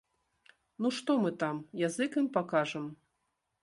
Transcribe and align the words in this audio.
Ну 0.85 0.93
што 1.01 1.17
мы 1.25 1.31
там, 1.45 1.61
язык 1.87 2.11
ім 2.25 2.35
пакажам? 2.39 2.85